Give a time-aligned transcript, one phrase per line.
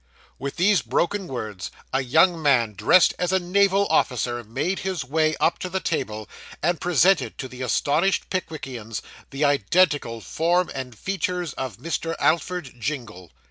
[0.39, 5.35] With these broken words, a young man dressed as a naval officer made his way
[5.39, 6.27] up to the table,
[6.63, 12.15] and presented to the astonished Pickwickians the identical form and features of Mr.
[12.17, 13.31] Alfred Jingle.